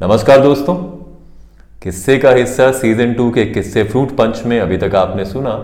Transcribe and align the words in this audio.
नमस्कार 0.00 0.40
दोस्तों। 0.40 0.74
किस्से 1.82 2.16
का 2.18 2.30
हिस्सा 2.30 2.70
सीज़न 2.72 3.14
टू 3.14 3.30
के 3.30 3.44
किस्से 3.44 3.82
फ्रूट 3.84 4.10
पंच 4.16 4.42
में 4.46 4.58
अभी 4.60 4.76
तक 4.78 4.94
आपने 4.94 5.24
सुना 5.24 5.54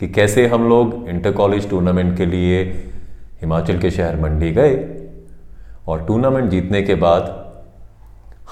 कि 0.00 0.08
कैसे 0.08 0.46
हम 0.46 0.68
लोग 0.68 1.08
इंटर 1.08 1.32
कॉलेज 1.32 1.68
टूर्नामेंट 1.70 2.16
के 2.16 2.26
लिए 2.26 2.62
हिमाचल 3.40 3.78
के 3.78 3.90
शहर 3.90 4.18
मंडी 4.20 4.50
गए 4.52 4.74
और 5.88 6.04
टूर्नामेंट 6.06 6.50
जीतने 6.50 6.82
के 6.82 6.94
बाद 6.96 7.30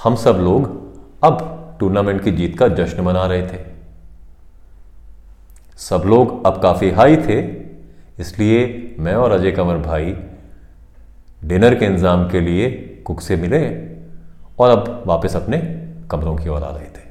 हम 0.05 0.17
सब 0.17 0.39
लोग 0.41 0.71
अब 1.25 1.77
टूर्नामेंट 1.81 2.23
की 2.25 2.33
जीत 2.33 2.59
का 2.59 2.69
जश्न 2.77 3.03
मना 3.03 3.27
रहे 3.27 3.43
थे। 3.43 3.61
सब 5.81 6.03
लोग 6.07 6.47
अब 6.47 6.63
काफ़ी 6.63 6.91
हाई 6.91 7.17
थे, 7.19 7.41
इसलिए 8.21 8.97
मैं 8.99 9.15
और 9.17 9.33
अजय 9.33 9.53
कंवर 9.53 9.79
भाई 9.81 10.17
डिनर 11.45 11.75
के 11.75 11.87
इंतज़ाम 11.87 12.29
के 12.31 12.41
लिए 12.41 12.71
कुक 13.07 13.21
से 13.21 13.37
मिले। 13.39 13.67
और 14.61 14.71
अब 14.71 15.03
वापस 15.07 15.37
अपने 15.37 15.59
कमरों 16.11 16.37
की 16.37 16.49
ओर 16.49 16.63
आ 16.63 16.71
रहे 16.71 16.87
थे। 16.87 17.07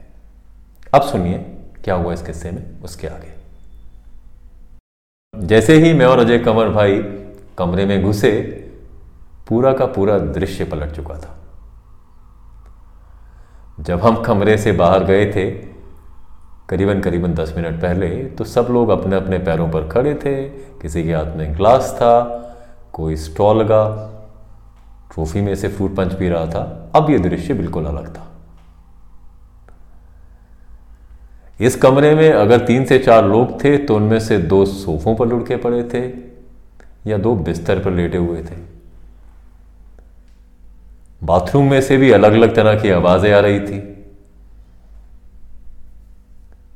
अब 0.93 1.01
सुनिए, 1.01 1.37
क्या 1.83 1.95
हुआ 1.95 2.13
इस 2.13 2.21
किस्से 2.21 2.51
में, 2.51 2.81
उसके 2.81 3.07
आगे। 3.07 3.35
जैसे 5.33 5.75
ही 5.75 5.93
मैं 5.93 6.05
और 6.05 6.20
अजय 6.20 6.37
कंवर 6.39 6.70
भाई 6.70 6.97
कमरे 7.57 7.85
में 7.85 8.03
घुसे, 8.03 8.31
पूरा 9.47 9.73
का 9.73 9.85
पूरा 9.85 10.17
दृश्य 10.20 10.65
पलट 10.65 10.91
चुका 10.91 11.15
था। 11.15 11.33
जब 13.79 14.01
हम 14.01 14.21
कमरे 14.23 14.57
से 14.57 14.71
बाहर 14.71 15.03
गए 15.03 15.25
थे, 15.31 15.49
करीबन 16.70 16.99
करीबन 17.01 17.34
दस 17.34 17.53
मिनट 17.57 17.81
पहले 17.81 18.07
तो 18.27 18.43
सब 18.43 18.67
लोग 18.71 18.89
अपने 18.89 19.15
अपने 19.15 19.37
पैरों 19.37 19.70
पर 19.70 19.87
खड़े 19.87 20.13
थे। 20.15 20.43
किसी 20.82 21.04
के 21.04 21.13
हाथ 21.13 21.35
में 21.35 21.55
ग्लास 21.57 21.93
था, 21.95 22.13
कोई 22.93 23.15
स्टॉल 23.15 23.57
लगा 23.57 23.84
ट्रॉफी 25.13 25.41
में 25.41 25.54
से 25.55 25.68
फ्रूट 25.68 25.96
पंच 25.96 26.13
पी 26.13 26.30
रहा 26.30 26.46
था। 26.46 26.91
अब 26.96 27.10
यह 27.10 27.18
दृश्य 27.20 27.54
बिल्कुल 27.54 27.86
अलग 27.86 28.16
था। 28.16 28.26
इस 31.60 31.76
कमरे 31.76 32.13
में 32.16 32.32
अगर 32.32 32.66
तीन 32.66 32.86
से 32.86 32.98
चार 33.00 33.26
लोग 33.26 33.63
थे 33.63 33.78
तो 33.78 33.96
उनमें 33.96 34.20
से 34.20 34.38
दो 34.38 34.66
सोफों 34.66 35.16
पर 35.16 35.28
लुढ़के 35.28 35.55
पड़े 35.58 35.84
थे 35.84 36.02
या 37.10 37.18
दो 37.18 37.35
बिस्तर 37.35 37.80
पर 37.80 37.91
लेटे 37.91 38.18
हुए 38.18 38.44
थे। 38.44 38.55
बाथरूम 41.22 41.70
में 41.72 41.82
से 41.82 41.98
भी 41.98 42.12
अलग 42.12 42.34
अलग 42.34 42.55
तरह 42.55 42.80
की 42.82 42.90
आवाज़ें 42.90 43.32
आ 43.34 43.40
रही 43.40 43.60
थी। 43.60 43.80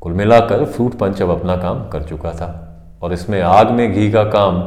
कुल 0.01 0.13
मिलाकर 0.13 0.65
फ्रूट 0.65 0.93
पंच 0.93 1.21
अब 1.21 1.29
अपना 1.29 1.55
काम 1.55 1.87
कर 1.89 2.03
चुका 2.03 2.31
था 2.31 2.47
और 3.03 3.13
इसमें 3.13 3.41
आग 3.41 3.71
में 3.71 3.91
घी 3.93 4.11
का 4.11 4.23
काम 4.29 4.61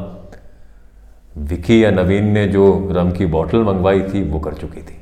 विकी 1.39 1.85
या 1.85 1.91
नवीन 1.91 2.25
ने 2.25 2.47
जो 2.47 2.89
रम 2.93 3.11
की 3.11 3.27
बोतल 3.27 3.63
मंगवाई 3.63 4.03
थी, 4.03 4.23
वो 4.23 4.41
कर 4.41 4.55
चुकी 4.55 4.83
थी। 4.83 5.01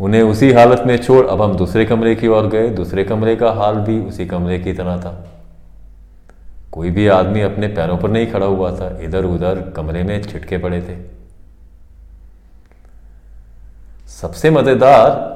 उन्हें 0.00 0.22
उसी 0.22 0.52
हालत 0.52 0.82
में 0.86 0.96
छोड़ 0.96 1.26
अब 1.26 1.42
हम 1.42 1.56
दूसरे 1.56 1.84
कमरे 1.84 2.14
की 2.14 2.28
ओर 2.28 2.46
गए। 2.46 2.68
दूसरे 2.68 3.04
कमरे 3.04 3.36
का 3.36 3.52
हाल 3.52 3.74
भी 3.74 4.00
उसी 4.00 4.26
कमरे 4.26 4.58
की 4.58 4.72
तरह 4.72 4.96
था। 4.96 5.32
कोई 6.72 6.90
भी 6.90 7.06
आदमी 7.06 7.40
अपने 7.40 7.68
पैरों 7.68 7.96
पर 7.98 8.10
नहीं 8.10 8.26
खड़ा 8.26 8.46
हुआ 8.46 8.70
था। 8.70 8.98
इधर 9.00 9.24
उधर 9.24 9.60
कमरे 9.76 10.02
में 10.02 10.22
छिटके 10.22 10.58
पड़े 10.58 10.82
थे। 10.82 10.96
सबसे 14.08 14.50
मज़ेदार 14.50 15.34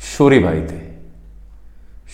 शोरी 0.00 0.38
भाई 0.38 0.60
थे। 0.60 0.87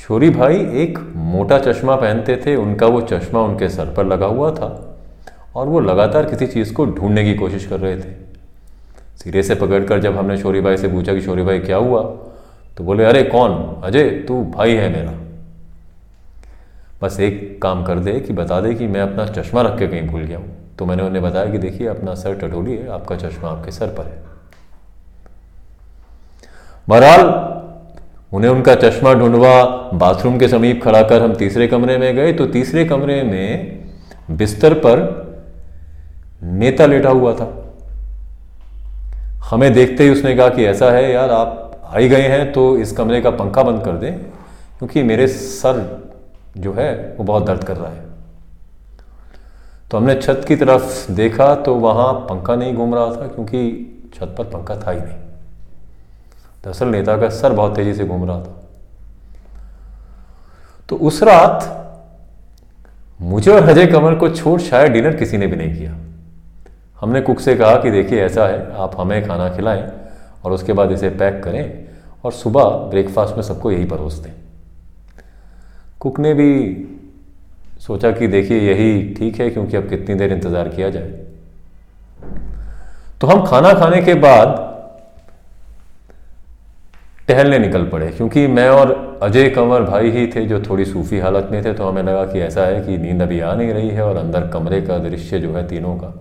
शोरी 0.05 0.29
भाई 0.31 0.57
एक 0.83 0.99
मोटा 1.17 1.59
चश्मा 1.59 1.95
पहनते 1.97 2.37
थे, 2.37 2.55
उनका 2.57 2.87
वो 2.87 3.01
चश्मा 3.01 3.41
उनके 3.41 3.69
सर 3.69 3.93
पर 3.95 4.07
लगा 4.07 4.27
हुआ 4.27 4.51
था 4.51 4.99
और 5.57 5.69
वो 5.69 5.81
लगातार 5.81 6.27
किसी 6.31 6.47
चीज़ 6.47 6.73
को 6.75 6.85
ढूँढने 6.87 7.25
की 7.25 7.35
कोशिश 7.35 7.67
कर 7.67 7.81
रहे 7.81 7.97
थे। 7.97 8.13
सिरे 9.17 9.43
से 9.43 9.55
पकड़कर 9.55 10.01
जब 10.01 10.17
हमने 10.17 10.37
शोरी 10.37 10.61
भाई 10.61 10.77
से 10.77 10.89
पूछा 10.89 11.15
कि 11.15 11.21
शोरी 11.21 11.43
भाई 11.43 11.59
क्या 11.59 11.77
हुआ 11.77 12.03
तो 12.77 12.85
बोले, 12.85 13.05
अरे 13.05 13.23
कौन? 13.23 13.81
अजय, 13.85 14.11
तू 14.11 14.45
भाई 14.45 14.75
है 14.75 14.89
मेरा। 14.89 15.13
बस 17.03 17.21
एक 17.21 17.63
काम 17.63 17.85
कर 17.85 17.99
दे 17.99 18.21
कि 18.21 18.33
बता 18.33 18.61
दे 18.61 18.75
कि 18.75 18.87
मैं 18.87 19.01
अपना 19.01 19.27
चश्मा 19.27 19.63
रख 19.63 19.79
के 19.79 19.89
कहीं 19.89 20.07
भूल 20.09 20.23
गया 20.23 20.39
हूँ। 20.39 20.77
तो 20.79 20.87
मैंने 20.87 21.03
उन्हें 21.03 21.23
बताया 21.23 21.51
कि 21.51 21.59
देखिए, 21.59 21.87
अपना 21.87 22.15
सर 22.15 22.35
टटोली 22.35 22.77
है, 22.77 22.89
आपका 22.89 23.17
चश्मा 23.17 23.51
आपके 23.51 23.71
सर 23.71 23.87
पर 23.87 24.05
है। 24.05 24.23
बहरहाल 26.89 27.63
उन्हें 28.35 28.51
उनका 28.51 28.75
चश्मा 28.75 29.13
ढूंढवा 29.15 29.65
बाथरूम 29.95 30.39
के 30.39 30.49
समीप 30.49 30.83
खड़ा 30.85 31.03
कर 31.03 31.23
हम 31.23 31.35
तीसरे 31.35 31.67
कमरे 31.69 31.97
में 31.99 32.15
गए 32.17 32.33
तो 32.33 32.47
तीसरे 32.47 32.85
कमरे 32.85 33.23
में 33.23 33.85
बिस्तर 34.31 34.75
पर 34.77 35.03
नेता 36.43 36.87
लेटा 36.87 37.11
हुआ 37.11 37.35
था। 37.35 37.47
हमें 39.45 39.73
देखते 39.73 40.05
ही 40.05 40.11
उसने 40.11 40.35
कहा 40.37 40.49
कि 40.49 40.65
ऐसा 40.65 40.91
है 40.91 41.13
यार, 41.13 41.31
आप 41.31 41.81
आई 41.87 42.09
गए 42.09 42.29
हैं 42.29 42.53
तो 42.53 42.77
इस 42.79 42.93
कमरे 42.93 43.21
का 43.21 43.31
पंखा 43.33 43.63
बंद 43.63 43.85
कर 43.85 43.97
दें, 43.97 44.19
क्योंकि 44.79 45.03
मेरे 45.03 45.27
सर 45.29 45.83
जो 46.57 46.73
है, 46.73 47.17
वो 47.19 47.25
बहुत 47.25 47.47
दर्द 47.47 47.65
कर 47.65 47.77
रहा 47.77 47.91
है। 47.91 48.03
तो 49.91 49.99
हमने 49.99 50.15
छत 50.15 50.45
की 50.49 50.57
तरफ़ 50.57 51.11
देखा 51.13 51.55
तो 51.57 51.75
वहाँ 51.77 52.13
पंखा 52.31 52.55
नहीं 52.57 52.75
घूम 52.75 52.95
रहा 52.95 53.07
था, 53.07 53.27
क्योंकि 53.27 54.11
छत 54.15 54.35
पर 54.39 54.45
पंखा 54.47 54.77
था 54.77 54.91
ही 54.91 55.01
नहीं। 55.01 55.23
दरअसल 56.65 56.89
नेता 56.89 57.17
का 57.17 57.29
सर 57.29 57.53
बहुत 57.53 57.77
तेज़ी 57.77 57.95
से 57.95 58.05
घूम 58.05 58.25
रहा 58.25 58.41
था। 58.41 58.61
तो 60.89 60.97
उस 60.97 61.23
रात 61.23 61.81
मुझे 63.21 63.51
और 63.51 63.69
अजय 63.69 63.87
कमर 63.87 64.15
को 64.15 64.29
छोड़ 64.29 64.61
शायद 64.61 64.93
डिनर 64.93 65.17
किसी 65.17 65.39
ने 65.39 65.47
भी 65.47 65.57
नहीं 65.57 65.77
किया। 65.77 65.97
हमने 67.01 67.21
कुक 67.21 67.41
से 67.41 67.55
कहा 67.57 67.77
कि 67.77 67.91
देखिए, 67.91 68.25
ऐसा 68.25 68.47
है, 68.47 68.77
आप 68.77 69.01
हमें 69.01 69.27
खाना 69.27 69.49
खिलाएँ 69.57 69.83
और 70.45 70.53
उसके 70.53 70.73
बाद 70.73 70.93
इसे 70.93 71.09
पैक 71.11 71.43
करें 71.45 71.89
और 72.25 72.33
सुबह 72.33 72.65
ब्रेकफास्ट 72.91 73.37
में 73.37 73.43
सबको 73.43 73.71
यही 73.71 73.85
परोस 73.85 74.15
दें। 74.15 74.33
कुक 76.01 76.21
ने 76.21 76.35
भी 76.35 76.51
सोचा 77.81 78.11
कि 78.11 78.27
देखिए, 78.27 78.61
यही 78.61 79.15
ठीक 79.15 79.41
है, 79.41 79.51
क्योंकि 79.51 79.77
अब 79.77 79.89
कितनी 79.89 80.15
देर 80.15 80.33
इंतज़ार 80.33 80.69
किया 80.69 80.91
जाए। 80.91 81.11
तो 83.21 83.27
हम 83.27 83.47
खाना 83.47 83.73
खाने 83.73 84.03
के 84.03 84.15
बाद 84.15 84.74
टहलने 87.29 87.59
निकल 87.59 87.85
पड़े, 87.89 88.07
क्योंकि 88.09 88.47
मैं 88.47 88.69
और 88.69 89.19
अजय 89.23 89.49
कंवर 89.51 89.83
भाई 89.83 90.11
ही 90.11 90.27
थे 90.27 90.45
जो 90.47 90.61
थोड़ी 90.61 90.85
सूफी 90.85 91.19
हालत 91.19 91.49
में 91.53 91.65
थे 91.65 91.73
तो 91.73 91.85
हमें 91.85 92.03
लगा 92.03 92.25
कि 92.25 92.41
ऐसा 92.41 92.65
है 92.65 92.81
कि 92.81 92.97
नींद 92.99 93.23
अभी 93.23 93.41
आ 93.41 93.55
नहीं 93.55 93.73
रही 93.73 93.89
है 93.89 94.03
और 94.03 94.17
अंदर 94.17 94.47
कमरे 94.49 94.81
का 94.81 94.99
दृश्य 94.99 95.39
जो 95.39 95.55
है 95.55 95.67
तीनों 95.69 95.95
का। 95.97 96.13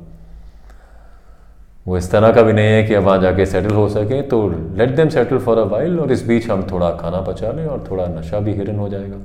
वो 1.85 1.97
इस 1.97 2.09
तरह 2.11 2.31
का 2.31 2.41
भी 2.41 2.53
नहीं 2.53 2.67
है 2.67 2.83
कि 2.83 2.93
अब 2.93 3.03
वहाँ 3.03 3.21
जाके 3.21 3.45
सेटल 3.45 3.73
हो 3.75 3.87
सके 3.89 4.21
तो 4.21 4.47
let 4.77 4.95
them 4.95 5.09
settle 5.09 5.37
for 5.39 5.57
a 5.57 5.63
while 5.65 5.99
और 5.99 6.11
इस 6.11 6.25
बीच 6.27 6.49
हम 6.49 6.67
थोड़ा 6.71 6.89
खाना 6.93 7.21
पचा 7.21 7.51
लें 7.51 7.65
और 7.67 7.85
थोड़ा 7.91 8.05
नशा 8.09 8.39
भी 8.39 8.53
हिरन 8.53 8.79
हो 8.79 8.89
जाएगा। 8.89 9.17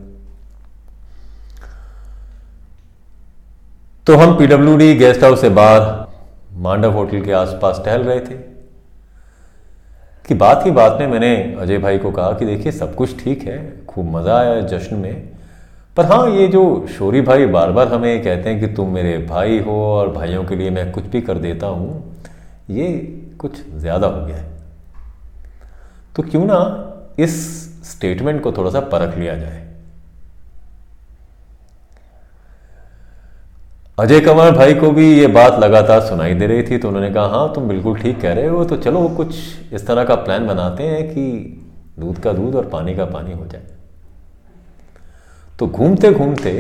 तो 4.07 4.17
हम 4.17 4.37
पीडब्ल्यूडी 4.39 4.95
गेस्ट 4.95 5.25
हाउस 5.25 5.41
से 5.41 5.49
बाहर 5.53 6.07
मांडव 6.59 6.93
होटल 6.93 7.21
के 7.21 7.33
आसपास 7.35 7.83
टहल 7.85 8.03
रहे 8.03 8.21
थे। 8.21 8.48
कि 10.29 10.35
बात 10.35 10.65
ही 10.67 10.71
बात 10.71 10.99
में 11.01 11.07
मैंने 11.07 11.35
अजय 11.61 11.79
भाई 11.79 11.99
को 11.99 12.11
कहा 12.11 12.33
कि 12.33 12.47
देखिए, 12.47 12.73
सब 12.73 12.95
कुछ 12.95 13.23
ठीक 13.23 13.43
है, 13.43 13.87
खूब 13.87 14.11
मज़ा 14.17 14.39
आया 14.39 14.61
जश्न 14.63 14.97
में। 14.97 15.29
पर 15.97 16.05
हाँ 16.05 16.29
ये 16.31 16.47
जो 16.49 16.87
शोरी 16.89 17.21
भाई 17.21 17.47
बार 17.47 17.73
बार 17.73 17.89
हमें 17.89 18.23
कहते 18.25 18.51
हैं 18.51 18.61
कि 18.61 18.67
तुम 18.67 18.93
मेरे 18.95 19.17
भाई 19.27 19.59
हो 19.59 19.81
और 19.85 20.13
भाइयों 20.13 20.45
के 20.45 20.57
लिए 20.57 20.71
मैं 20.71 20.91
कुछ 20.93 21.05
भी 21.05 21.21
कर 21.21 21.39
देता 21.39 21.67
हूँ, 21.67 22.17
ये 22.71 22.93
कुछ 23.39 23.61
ज़्यादा 23.71 24.07
हो 24.07 24.25
गया 24.27 24.37
है। 24.37 24.47
तो 26.17 26.23
क्यों 26.23 26.45
ना 26.45 26.61
इस 27.19 27.35
स्टेटमेंट 27.91 28.43
को 28.43 28.53
थोड़ा 28.53 28.71
सा 28.71 28.81
परख 28.93 29.17
लिया 29.19 29.37
जाए। 29.37 29.67
अजय 33.99 34.21
कंवर 34.21 34.51
भाई 34.51 34.75
को 34.75 34.91
भी 34.91 35.05
ये 35.21 35.27
बात 35.27 35.59
लगातार 35.59 36.01
सुनाई 36.01 36.35
दे 36.35 36.47
रही 36.47 36.63
थी 36.63 36.79
तो 36.79 36.89
उन्होंने 36.89 37.11
कहा 37.11 37.27
हाँ 37.27 37.53
तुम 37.55 37.69
बिल्कुल 37.69 37.99
ठीक 37.99 38.21
कह 38.21 38.33
रहे 38.33 38.47
हो 38.47 38.65
तो 38.65 38.77
चलो 38.77 39.09
कुछ 39.09 39.35
इस 39.73 39.87
तरह 39.87 40.05
का 40.05 40.15
प्लान 40.15 40.47
बनाते 40.47 40.83
हैं 40.83 41.09
कि 41.09 41.25
दूध 41.99 42.19
का 42.19 42.33
दूध 42.33 42.55
और 42.55 42.69
पानी 42.69 42.95
का 42.95 43.05
पानी 43.05 43.33
हो 43.33 43.47
जाए. 43.47 43.63
तो 45.59 45.67
घूमते 45.67 46.13
घूमते 46.13 46.53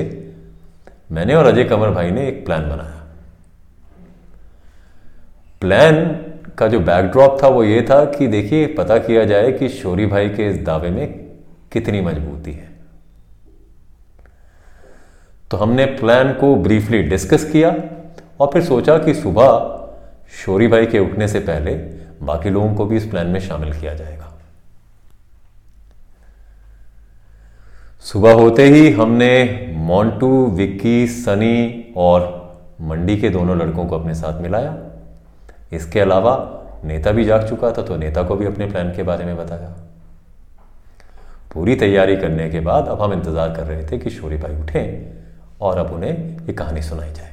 मैंने 1.12 1.35
और 1.35 1.46
अजय 1.46 1.64
कंवर 1.64 1.90
भाई 1.90 2.11
ने 2.11 2.26
एक 2.29 2.44
प्लान 2.46 2.69
बनाया। 2.70 3.06
प्लान 5.61 6.05
का 6.58 6.67
जो 6.69 6.81
बैकड्रॉप 6.81 7.38
था 7.43 7.49
वो 7.49 7.62
ये 7.64 7.82
था 7.82 8.05
कि 8.05 8.26
देखिए, 8.26 8.67
पता 8.67 8.99
किया 8.99 9.25
जाए 9.25 9.52
कि 9.52 9.69
शोरी 9.69 10.06
भाई 10.06 10.29
के 10.29 10.49
इस 10.50 10.62
दावे 10.64 10.91
में 10.91 11.06
कितनी 11.73 12.00
मजबूती 12.00 12.52
है। 12.52 12.68
तो 15.50 15.56
हमने 15.56 15.84
प्लान 15.98 16.32
को 16.32 16.54
ब्रीफली 16.56 17.02
डिस्कस 17.02 17.44
किया 17.50 17.74
और 18.40 18.50
फिर 18.52 18.62
सोचा 18.64 18.96
कि 18.98 19.14
सुबह 19.14 19.74
शोरी 20.34 20.66
भाई 20.68 20.86
के 20.86 20.98
उठने 20.98 21.28
से 21.28 21.40
पहले 21.40 21.74
बाकी 22.22 22.50
लोगों 22.50 22.74
को 22.74 22.84
भी 22.86 22.96
इस 22.96 23.06
प्लान 23.06 23.26
में 23.26 23.40
शामिल 23.40 23.72
किया 23.72 23.94
जाएगा। 23.94 24.26
सुबह 28.06 28.32
होते 28.32 28.64
ही 28.64 28.90
हमने 28.92 29.74
मोंटू, 29.76 30.46
विक्की, 30.48 31.06
सनी 31.06 31.94
और 31.96 32.36
मंडी 32.80 33.16
के 33.16 33.28
दोनों 33.28 33.56
लड़कों 33.58 33.86
को 33.86 33.98
अपने 33.98 34.14
साथ 34.14 34.40
मिलाया। 34.42 34.76
इसके 35.72 36.00
अलावा 36.00 36.36
नेता 36.84 37.12
भी 37.12 37.24
जाग 37.24 37.48
चुका 37.48 37.70
था 37.72 37.82
तो 37.82 37.96
नेता 37.96 38.22
को 38.22 38.36
भी 38.36 38.46
अपने 38.46 38.66
प्लान 38.66 38.92
के 38.96 39.02
बारे 39.02 39.24
में 39.24 39.36
बताया। 39.36 39.74
पूरी 41.54 41.74
तैयारी 41.76 42.16
करने 42.16 42.48
के 42.50 42.60
बाद 42.60 42.88
अब 42.88 43.02
हम 43.02 43.12
इंतज़ार 43.12 43.54
कर 43.54 43.64
रहे 43.64 43.86
थे 43.86 43.98
कि 43.98 44.10
शोरी 44.10 44.36
भाई 44.36 44.54
उठें। 44.54 45.18
और 45.60 45.78
अब 45.78 45.93
उन्हें 45.93 46.12
ये 46.46 46.52
कहानी 46.52 46.82
सुनाई 46.82 47.12
जाए। 47.12 47.32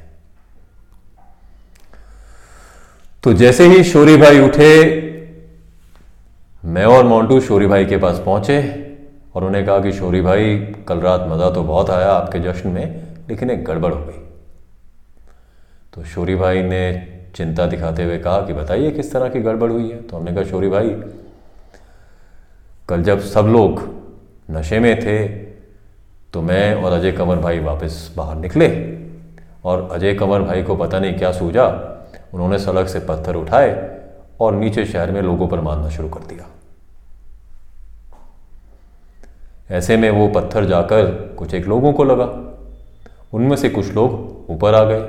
तो 3.24 3.32
जैसे 3.32 3.66
ही 3.66 3.84
शोरी 3.84 4.16
भाई 4.16 4.40
उठे, 4.40 4.72
मैं 6.64 6.84
और 6.84 7.04
मोन्टू 7.04 7.40
शोरी 7.40 7.66
भाई 7.66 7.84
के 7.84 7.96
पास 7.96 8.18
पहुँचे 8.18 8.58
और 9.34 9.44
उन्हें 9.44 9.64
कहा 9.66 9.78
कि 9.78 9.92
शोरी 9.92 10.20
भाई, 10.20 10.56
कल 10.88 11.00
रात 11.00 11.26
मज़ा 11.28 11.50
तो 11.50 11.62
बहुत 11.62 11.90
आया 11.90 12.10
आपके 12.10 12.38
जश्न 12.40 12.68
में, 12.68 13.02
लेकिन 13.28 13.50
एक 13.50 13.64
गड़बड़ 13.64 13.92
हो 13.92 14.04
गई। 14.04 14.22
तो 15.94 16.04
शोरी 16.04 16.34
भाई 16.34 16.62
ने 16.62 16.82
चिंता 17.36 17.66
दिखाते 17.66 18.04
हुए 18.04 18.18
कहा 18.18 18.40
कि 18.40 18.52
बताइए 18.52 18.90
किस 18.90 19.12
तरह 19.12 19.28
की 19.28 19.40
गड़बड़ 19.40 19.70
हुई 19.70 19.90
है? 19.90 20.02
तो 20.02 20.16
हमने 20.16 20.32
कहा, 20.32 20.44
शोरी 20.44 20.68
भाई, 20.68 20.90
कल 22.88 23.02
जब 23.02 23.20
सब 23.20 23.46
लोग 23.46 23.82
नशे 24.50 24.78
में 24.78 24.94
थे 25.00 25.45
तो 26.32 26.42
मैं 26.42 26.74
और 26.74 26.92
अजय 26.92 27.12
कंवर 27.12 27.36
भाई 27.36 27.58
वापस 27.58 28.14
बाहर 28.16 28.36
निकले 28.36 28.68
और 29.64 29.88
अजय 29.92 30.14
कंवर 30.14 30.42
भाई 30.42 30.62
को 30.62 30.76
पता 30.76 30.98
नहीं 30.98 31.14
क्या 31.14 31.32
सूझा, 31.32 31.66
उन्होंने 32.34 32.58
सड़क 32.58 32.88
से 32.88 33.00
पत्थर 33.00 33.36
उठाए 33.36 34.00
और 34.40 34.54
नीचे 34.54 34.84
शहर 34.84 35.10
में 35.10 35.20
लोगों 35.22 35.48
पर 35.48 35.60
मारना 35.60 35.88
शुरू 35.90 36.08
कर 36.08 36.20
दिया। 36.20 36.46
ऐसे 39.70 39.96
में 39.96 40.10
वो 40.10 40.28
पत्थर 40.28 40.64
जाकर 40.64 41.10
कुछ 41.38 41.54
एक 41.54 41.66
लोगों 41.66 41.92
को 41.92 42.04
लगा। 42.04 42.24
उनमें 43.32 43.56
से 43.56 43.68
कुछ 43.68 43.94
लोग 43.94 44.50
ऊपर 44.50 44.74
आ 44.74 44.84
गए। 44.84 45.08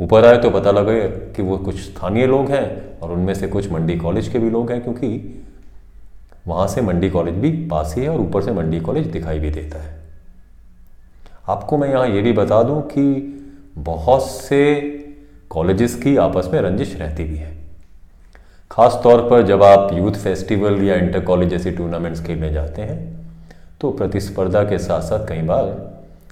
ऊपर 0.00 0.24
आए 0.24 0.36
तो 0.36 0.50
पता 0.50 0.70
लगे 0.70 1.00
कि 1.34 1.42
वो 1.42 1.58
कुछ 1.58 1.80
स्थानीय 1.80 2.26
लोग 2.26 2.50
हैं 2.50 3.00
और 3.00 3.10
उनमें 3.10 3.34
से 3.34 3.48
कुछ 3.48 3.70
मंडी 3.72 3.96
कॉलेज 3.96 4.28
के 4.28 4.38
भी 4.38 4.50
लोग 4.50 4.70
हैं, 4.72 4.82
क्योंकि 4.82 5.44
वहाँ 6.46 6.66
से 6.68 6.80
मंडी 6.80 7.10
कॉलेज 7.10 7.34
भी 7.34 7.50
पास 7.68 7.94
ही 7.96 8.02
है 8.02 8.08
और 8.08 8.20
ऊपर 8.20 8.42
से 8.42 8.52
मंडी 8.52 8.80
कॉलेज 8.80 9.06
दिखाई 9.06 9.38
भी 9.38 9.50
देता 9.50 9.78
है। 9.78 10.01
आपको 11.44 11.78
मैं 11.78 11.88
यहाँ 11.88 12.06
ये 12.08 12.20
भी 12.22 12.32
बता 12.32 12.62
दूँ 12.62 12.80
कि 12.82 13.02
बहुत 13.78 14.22
से 14.22 14.80
कॉलेजेस 15.50 15.94
की 15.94 16.16
आपस 16.16 16.48
में 16.52 16.60
रंजिश 16.60 16.94
रहती 16.96 17.24
भी 17.24 17.36
है। 17.36 17.50
ख़ास 18.70 19.00
तौर 19.04 19.20
पर 19.30 19.42
जब 19.42 19.62
आप 19.62 19.92
यूथ 19.92 20.12
फेस्टिवल 20.14 20.82
या 20.82 20.94
इंटर 20.94 21.20
कॉलेज 21.20 21.48
जैसी 21.48 21.70
टूर्नामेंट्स 21.70 22.24
खेलने 22.26 22.50
जाते 22.52 22.82
हैं 22.82 23.00
तो 23.80 23.90
प्रतिस्पर्धा 23.90 24.62
के 24.64 24.78
साथ 24.78 25.00
साथ 25.00 25.26
कई 25.28 25.42
बार 25.42 25.64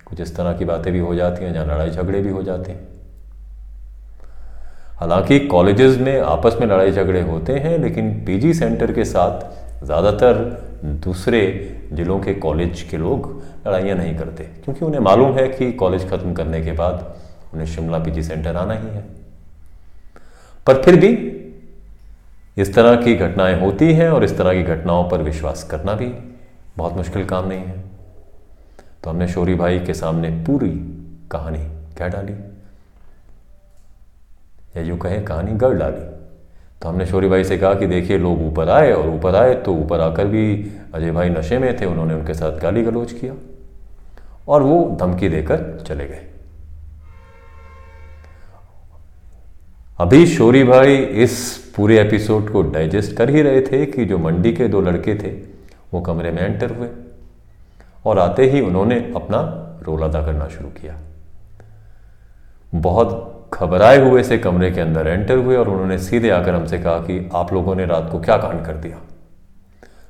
कुछ 0.07 0.21
इस 0.21 0.35
तरह 0.37 0.53
की 0.53 0.65
बातें 0.65 0.93
भी 0.93 0.99
हो 0.99 1.15
जाती 1.15 1.45
हैं, 1.45 1.53
जहाँ 1.53 1.67
लड़ाई 1.67 1.91
झगड़े 1.91 2.21
भी 2.21 2.31
हो 2.31 2.43
जाते 2.43 2.73
हैं। 2.73 2.89
हालाँकि 4.97 5.39
कॉलेजेस 5.41 5.99
में 5.99 6.21
आपस 6.21 6.57
में 6.61 6.67
लड़ाई 6.67 6.93
झगड़े 6.93 7.21
होते 7.23 7.53
हैं, 7.55 7.79
लेकिन 7.79 8.13
पीजी 8.27 8.55
सेंटर 8.55 8.93
के 8.93 9.05
साथ 9.05 9.60
ज़्यादातर 9.83 10.35
दूसरे 11.05 11.41
ज़िलों 11.93 12.19
के 12.21 12.35
कॉलेज 12.37 12.83
के 12.83 12.97
लोग 12.97 13.29
लड़ाइयाँ 13.67 13.97
नहीं 13.97 14.15
करते, 14.17 14.45
क्योंकि 14.65 14.85
उन्हें 14.85 15.01
मालूम 15.01 15.33
है 15.35 15.49
कि 15.49 15.71
कॉलेज 15.75 16.09
ख़त्म 16.11 16.33
करने 16.35 16.61
के 16.63 16.73
बाद 16.73 17.15
उन्हें 17.53 17.67
शिमला 17.67 17.99
पीजी 17.99 18.23
सेंटर 18.23 18.57
आना 18.57 18.75
ही 18.75 18.89
है। 18.89 19.05
पर 20.67 20.83
फिर 20.83 20.97
भी 21.01 21.09
इस 22.57 22.75
तरह 22.75 22.97
की 22.97 23.15
घटनाएँ 23.17 23.61
होती 23.61 23.93
हैं 23.95 24.09
और 24.11 24.25
इस 24.25 24.37
तरह 24.39 24.55
की 24.55 24.63
घटनाओं 24.65 25.09
पर 25.11 25.23
विश्वास 25.23 25.63
करना 25.71 25.95
भी 25.95 26.13
बहुत 26.77 26.97
मुश्किल 26.97 27.25
काम 27.25 27.49
नहीं 27.49 27.61
है। 27.61 27.83
तो 29.05 29.11
हमने 29.11 29.29
शोरी 29.29 29.55
भाई 29.55 29.79
के 29.81 29.95
सामने 29.95 30.31
पूरी 30.47 30.71
कहानी 31.33 31.65
कह 31.99 32.09
डाली। 32.09 32.33
या 34.77 34.83
यूँ 34.83 34.99
कहें, 34.99 35.25
कहानी 35.25 35.53
गढ़ 35.53 35.79
डाली। 35.79 36.20
तो 36.83 36.89
हमने 36.89 37.07
शोरी 37.07 37.29
भाई 37.29 37.45
से 37.45 37.59
कहा 37.59 37.75
कि 37.75 37.87
देखिए, 37.87 38.19
लोग 38.19 38.43
ऊपर 38.43 38.69
आए 38.71 38.93
और 38.93 39.09
ऊपर 39.09 39.35
आए 39.35 39.55
तो 39.55 39.75
ऊपर 39.75 40.01
आकर 40.01 40.27
भी 40.27 40.73
अजय 40.95 41.11
भाई 41.13 41.29
नशे 41.29 41.59
में 41.59 41.81
थे, 41.81 41.85
उन्होंने 41.85 42.15
उनके 42.15 42.35
साथ 42.35 42.59
गाली 42.59 42.83
गलोच 42.83 43.13
किया 43.13 43.35
और 44.49 44.63
वो 44.63 44.97
धमकी 45.01 45.29
देकर 45.29 45.85
चले 45.87 46.07
गए। 46.07 46.27
अभी 49.99 50.27
शोरी 50.27 50.63
भाई 50.65 50.97
इस 50.97 51.35
पूरे 51.77 52.01
एपिसोड 52.01 52.51
को 52.53 52.63
डाइजेस्ट 52.63 53.17
कर 53.17 53.31
ही 53.31 53.43
रहे 53.43 53.61
थे 53.63 53.85
कि 53.87 54.05
जो 54.05 54.19
मंडी 54.19 54.53
के 54.53 54.69
दो 54.69 54.81
लड़के 54.81 55.15
थे, 55.15 55.31
वो 55.93 56.01
कमरे 56.01 56.31
में 56.31 56.43
एंटर 56.43 56.71
हुए 56.71 56.89
और 58.07 58.19
आते 58.19 58.51
ही 58.51 58.61
उन्होंने 58.61 58.97
अपना 59.17 59.41
रोल 59.83 60.03
अदा 60.03 60.23
करना 60.23 60.49
शुरू 60.49 60.69
किया। 60.71 60.99
बहुत 62.75 63.40
घबराए 63.55 63.99
हुए 63.99 64.23
से 64.23 64.39
कमरे 64.39 64.71
के 64.71 64.81
अंदर 64.81 65.07
एंटर 65.07 65.37
हुए 65.37 65.57
और 65.57 65.69
उन्होंने 65.69 65.99
सीधे 65.99 66.31
आकर 66.31 66.55
हमसे 66.55 66.79
कहा 66.79 66.99
कि 66.99 67.31
आप 67.35 67.53
लोगों 67.53 67.75
ने 67.75 67.87
रात 67.87 68.09
को 68.13 68.21
क्या 68.21 68.37
कांड 68.37 68.65
कर 68.65 68.75
दिया? 68.75 68.99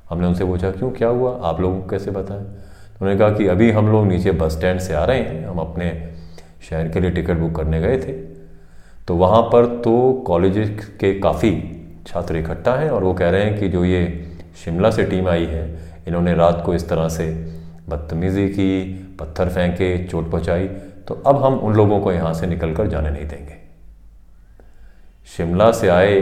हमने 0.09 0.27
उनसे 0.27 0.45
पूछा, 0.45 0.71
क्यों? 0.71 0.91
क्या 0.91 1.07
हुआ? 1.07 1.39
आप 1.43 1.61
लोगों 1.61 1.81
को 1.81 1.89
कैसे 1.89 2.11
बताएँ 2.11 2.39
उन्होंने 2.39 3.19
कहा 3.19 3.29
कि 3.29 3.47
अभी 3.47 3.71
हम 3.71 3.91
लोग 3.91 4.07
नीचे 4.07 4.31
बस 4.31 4.51
स्टैंड 4.51 4.79
से 4.79 4.93
आ 4.93 5.05
रहे 5.05 5.19
हैं। 5.19 5.47
हम 5.47 5.57
अपने 5.57 6.11
शहर 6.69 6.87
के 6.87 6.99
लिए 6.99 7.11
टिकट 7.11 7.37
बुक 7.37 7.55
करने 7.55 7.81
गए 7.81 7.97
थे। 7.97 8.13
तो 9.07 9.15
वहाँ 9.15 9.41
पर 9.41 9.65
तो 9.65 10.23
कॉलेज 10.27 10.79
के 10.99 11.19
काफ़ी 11.19 11.51
छात्र 12.07 12.37
इकट्ठा 12.37 12.73
हैं 12.73 12.89
और 12.89 13.03
वो 13.03 13.13
कह 13.13 13.29
रहे 13.29 13.43
हैं 13.43 13.59
कि 13.59 13.69
जो 13.69 13.85
ये 13.85 14.23
शिमला 14.65 14.91
से 14.91 15.03
टीम 15.03 15.27
आई 15.27 15.45
है, 15.45 15.79
इन्होंने 16.07 16.33
रात 16.33 16.63
को 16.65 16.75
इस 16.75 16.89
तरह 16.89 17.09
से 17.09 17.25
बदतमीज़ी 17.89 18.47
की, 18.47 18.83
पत्थर 19.19 19.49
फेंके, 19.49 20.07
चोट 20.07 20.31
पहुँचाई। 20.31 20.69
तो 21.11 21.23
अब 21.25 21.43
हम 21.43 21.53
उन 21.53 21.73
लोगों 21.73 21.99
को 21.99 22.11
यहाँ 22.11 22.33
से 22.33 22.47
निकल 22.47 22.73
कर 22.73 22.87
जाने 22.87 23.09
नहीं 23.09 23.27
देंगे। 23.27 23.55
शिमला 25.37 25.71
से 25.71 25.87
आए 25.87 26.21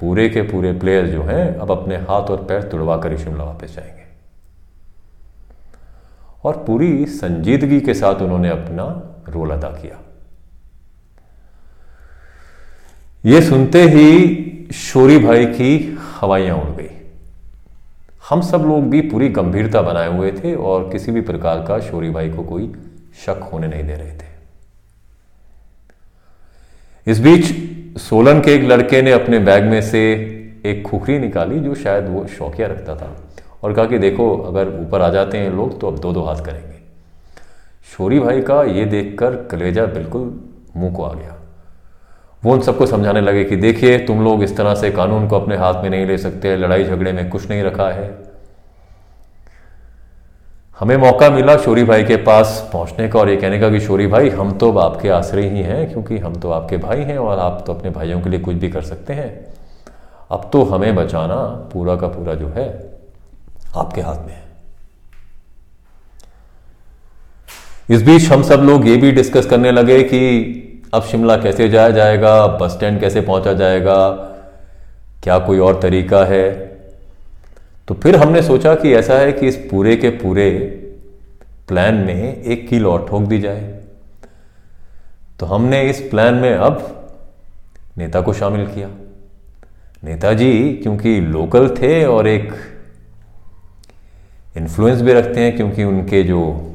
पूरे 0.00 0.28
के 0.28 0.42
पूरे 0.42 0.72
प्लेयर 0.72 1.06
जो 1.06 1.22
हैं, 1.22 1.56
अब 1.56 1.70
अपने 1.70 1.96
हाथ 1.96 2.22
और 2.22 2.44
पैर 2.44 2.62
तुड़वा 2.62 2.96
कर 2.96 3.12
ही 3.12 3.18
शिमला 3.18 3.44
वापस 3.44 3.74
जाएँगे। 3.76 4.04
और 6.44 6.64
पूरी 6.66 7.06
संजीदगी 7.06 7.80
के 7.80 7.94
साथ 7.94 8.14
उन्होंने 8.14 8.48
अपना 8.48 8.84
रोल 9.28 9.50
अदा 9.50 9.68
किया। 9.68 9.98
ये 13.24 13.42
सुनते 13.42 13.82
ही 13.82 14.68
शोरी 14.72 15.18
भाई 15.18 15.46
की 15.46 15.98
हवाइयाँ 16.20 16.56
उड़ 16.56 16.70
गई। 16.70 16.90
हम 18.28 18.40
सब 18.40 18.58
लोग 18.58 18.90
भी 18.90 19.00
पूरी 19.00 19.28
गंभीरता 19.28 19.82
बनाए 19.82 20.16
हुए 20.16 20.32
थे 20.32 20.54
और 20.54 20.90
किसी 20.92 21.12
भी 21.12 21.20
प्रकार 21.20 21.64
का 21.68 21.80
शोरी 21.80 22.10
भाई 22.10 22.30
को 22.30 22.42
कोई 22.42 22.72
शक 23.24 23.48
होने 23.52 23.66
नहीं 23.66 23.84
दे 23.84 23.94
रहे 23.94 24.12
थे। 24.12 24.34
इस 27.06 27.20
बीच 27.20 27.98
सोलन 28.00 28.40
के 28.40 28.54
एक 28.54 28.62
लड़के 28.62 29.02
ने 29.02 29.12
अपने 29.12 29.38
बैग 29.38 29.64
में 29.64 29.80
से 29.82 30.00
एक 30.66 30.82
खुखरी 30.86 31.18
निकाली 31.18 31.60
जो 31.60 31.74
शायद 31.74 32.08
वो 32.08 32.26
शौकिया 32.28 32.66
रखता 32.68 32.94
था 32.96 33.16
और 33.62 33.72
कहा 33.72 33.84
कि 33.84 33.98
देखो, 33.98 34.36
अगर 34.38 34.68
ऊपर 34.80 35.00
आ 35.00 35.08
जाते 35.08 35.38
हैं 35.38 35.50
लोग 35.50 35.80
तो 35.80 35.86
अब 35.86 35.98
दो 35.98 36.12
दो 36.12 36.22
हाथ 36.22 36.44
करेंगे। 36.44 36.74
शोरी 37.92 38.18
भाई 38.20 38.40
का 38.40 38.62
ये 38.62 38.84
देखकर 38.84 39.36
कलेजा 39.46 39.84
बिल्कुल 39.86 40.40
मुँह 40.76 40.94
को 40.94 41.04
आ 41.04 41.12
गया। 41.14 41.36
वो 42.42 42.52
उन 42.52 42.60
सबको 42.60 42.86
समझाने 42.86 43.20
लगे 43.20 43.44
कि 43.44 43.56
देखिए, 43.56 43.98
तुम 43.98 44.22
लोग 44.24 44.42
इस 44.42 44.56
तरह 44.56 44.74
से 44.74 44.90
कानून 44.90 45.28
को 45.28 45.40
अपने 45.40 45.56
हाथ 45.56 45.82
में 45.82 45.90
नहीं 45.90 46.06
ले 46.06 46.18
सकते, 46.18 46.56
लड़ाई 46.56 46.84
झगड़े 46.84 47.12
में 47.12 47.28
कुछ 47.28 47.48
नहीं 47.50 47.62
रखा 47.62 47.88
है। 47.90 48.25
हमें 50.78 50.96
मौका 50.96 51.28
मिला 51.30 51.56
शोरी 51.56 51.82
भाई 51.84 52.04
के 52.04 52.16
पास 52.16 52.68
पहुँचने 52.72 53.08
का 53.08 53.18
और 53.18 53.28
ये 53.30 53.36
कहने 53.36 53.58
का 53.60 53.68
कि 53.70 53.80
शोरी 53.80 54.06
भाई, 54.06 54.28
हम 54.28 54.50
तो 54.52 54.70
आपके 54.78 55.08
आश्रय 55.08 55.48
ही 55.48 55.60
हैं, 55.60 55.88
क्योंकि 55.90 56.18
हम 56.18 56.34
तो 56.34 56.50
आपके 56.50 56.76
भाई 56.76 57.02
हैं 57.02 57.16
और 57.18 57.38
आप 57.38 57.62
तो 57.66 57.74
अपने 57.74 57.90
भाइयों 57.90 58.20
के 58.20 58.30
लिए 58.30 58.40
कुछ 58.40 58.56
भी 58.56 58.68
कर 58.68 58.82
सकते 58.82 59.12
हैं। 59.12 59.54
अब 60.30 60.48
तो 60.52 60.62
हमें 60.64 60.94
बचाना 60.96 61.36
पूरा 61.72 61.96
का 61.96 62.08
पूरा 62.08 62.34
जो 62.34 62.48
है, 62.48 62.68
आपके 63.76 64.00
हाथ 64.00 64.26
में 64.26 64.34
है। 64.34 64.44
इस 67.90 68.02
बीच 68.02 68.30
हम 68.30 68.42
सब 68.42 68.60
लोग 68.60 68.88
ये 68.88 68.96
भी 68.96 69.12
डिस्कस 69.12 69.46
करने 69.46 69.72
लगे 69.72 70.02
कि 70.02 70.90
अब 70.94 71.02
शिमला 71.02 71.36
कैसे 71.36 71.68
जाया 71.68 71.90
जाएगा, 71.90 72.46
बस 72.46 72.72
स्टैंड 72.72 73.00
कैसे 73.00 73.20
पहुँचा 73.20 73.52
जाएगा, 73.52 74.08
क्या 75.22 75.38
कोई 75.38 75.58
और 75.58 75.80
तरीका 75.80 76.24
है? 76.24 76.75
तो 77.88 77.94
फिर 77.94 78.16
हमने 78.16 78.42
सोचा 78.42 78.74
कि 78.74 78.92
ऐसा 78.94 79.14
है 79.14 79.32
कि 79.32 79.48
इस 79.48 79.56
पूरे 79.56 79.96
के 79.96 80.08
पूरे 80.08 80.50
प्लान 81.68 81.94
में 81.94 82.42
एक 82.42 82.68
कील 82.68 82.86
और 82.86 83.06
ठोक 83.08 83.22
दी 83.22 83.40
जाए। 83.40 83.80
तो 85.40 85.46
हमने 85.46 85.90
इस 85.90 86.00
प्लान 86.00 86.34
में 86.34 86.54
अब 86.54 87.06
नेता 87.98 88.20
को 88.20 88.32
शामिल 88.32 88.66
किया। 88.66 88.88
नेताजी, 90.04 90.72
क्योंकि 90.72 91.20
लोकल 91.20 91.68
थे 91.68 92.04
और 92.04 92.28
एक 92.28 92.52
इन्फ्लुएंस 94.56 95.00
भी 95.00 95.12
रखते 95.12 95.40
हैं, 95.40 95.56
क्योंकि 95.56 95.84
उनके 95.84 96.22
जो 96.22 96.70